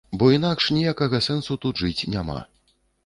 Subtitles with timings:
[0.21, 2.39] Бо інакш ніякага сэнсу тут жыць няма.